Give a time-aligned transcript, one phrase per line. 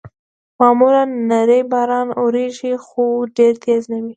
[0.59, 3.03] معمولاً نری باران اورېږي، خو
[3.37, 4.09] ډېر تېز نه وي.